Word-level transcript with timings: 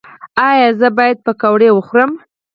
ایا 0.49 0.69
زه 0.79 0.87
باید 0.97 1.17
پکوړه 1.25 1.69
وخورم؟ 1.73 2.11